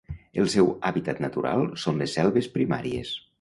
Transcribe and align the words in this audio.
El 0.43 0.47
seu 0.53 0.69
hàbitat 0.89 1.21
natural 1.25 1.67
són 1.83 2.01
les 2.01 2.17
selves 2.19 2.49
primàries. 2.57 3.15